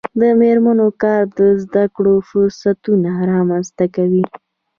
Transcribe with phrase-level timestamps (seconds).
[0.19, 4.25] د میرمنو کار د زدکړو فرصتونه رامنځته کوي.